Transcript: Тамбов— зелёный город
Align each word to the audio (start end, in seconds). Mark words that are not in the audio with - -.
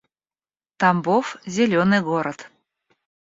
Тамбов— 0.77 1.37
зелёный 1.53 2.01
город 2.01 2.49